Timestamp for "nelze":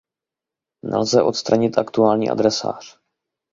0.83-1.23